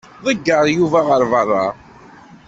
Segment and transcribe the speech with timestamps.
[0.25, 1.65] Ḍegger Yuba ɣer beṛṛa.